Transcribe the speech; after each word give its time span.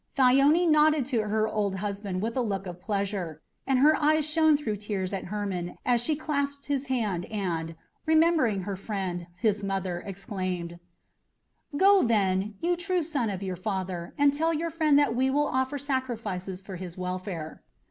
Thyone 0.15 0.65
nodded 0.71 1.05
to 1.05 1.21
her 1.27 1.47
old 1.47 1.75
husband 1.75 2.23
with 2.23 2.35
a 2.35 2.41
look 2.41 2.65
of 2.65 2.81
pleasure, 2.81 3.39
and 3.67 3.77
her 3.77 3.95
eyes 3.95 4.27
shone 4.27 4.57
through 4.57 4.77
tears 4.77 5.13
at 5.13 5.25
Hermon 5.25 5.77
as 5.85 6.01
she 6.03 6.15
clasped 6.15 6.65
his 6.65 6.87
hand 6.87 7.25
and, 7.25 7.75
remembering 8.07 8.61
her 8.63 8.75
friend, 8.75 9.27
his 9.35 9.63
mother, 9.63 9.99
exclaimed: 10.03 10.79
"Go, 11.77 12.01
then, 12.01 12.55
you 12.61 12.75
true 12.75 13.03
son 13.03 13.29
of 13.29 13.43
your 13.43 13.55
father, 13.55 14.15
and 14.17 14.33
tell 14.33 14.51
your 14.55 14.71
friend 14.71 14.97
that 14.97 15.15
we 15.15 15.29
will 15.29 15.45
offer 15.45 15.77
sacrifices 15.77 16.61
for 16.61 16.77
his 16.77 16.97
welfare." 16.97 17.61